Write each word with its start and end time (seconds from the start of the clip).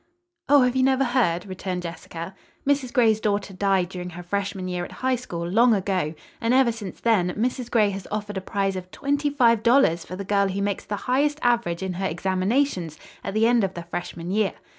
"Oh, 0.49 0.61
have 0.63 0.75
you 0.75 0.81
never 0.81 1.03
heard?" 1.03 1.45
returned 1.45 1.83
Jessica. 1.83 2.33
"Mrs. 2.67 2.91
Gray's 2.91 3.19
daughter 3.19 3.53
died 3.53 3.87
during 3.89 4.09
her 4.09 4.23
freshman 4.23 4.67
year 4.67 4.83
at 4.83 4.93
High 4.93 5.15
School, 5.15 5.47
long 5.47 5.75
ago, 5.75 6.15
and 6.41 6.55
ever 6.55 6.71
since 6.71 6.99
then, 6.99 7.29
Mrs. 7.35 7.69
Gray 7.69 7.91
has 7.91 8.07
offered 8.09 8.37
a 8.37 8.41
prize 8.41 8.75
of 8.75 8.89
twenty 8.89 9.29
five 9.29 9.61
dollars 9.61 10.03
for 10.03 10.15
the 10.15 10.25
girl 10.25 10.47
who 10.47 10.59
makes 10.63 10.85
the 10.85 10.95
highest 11.05 11.37
average 11.43 11.83
in 11.83 11.93
her 11.93 12.07
examinations 12.07 12.97
at 13.23 13.35
the 13.35 13.45
end 13.45 13.63
of 13.63 13.75
the 13.75 13.83
freshman 13.83 14.31
year. 14.31 14.53